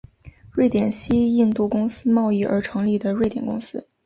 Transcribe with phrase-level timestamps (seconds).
[0.51, 3.87] 瑞典西印度公司贸易而成立的瑞典公司。